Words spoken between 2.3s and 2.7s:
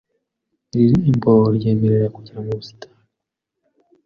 mu